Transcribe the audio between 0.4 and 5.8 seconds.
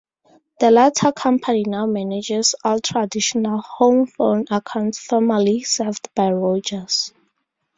The latter company now manages all traditional home-phone accounts formerly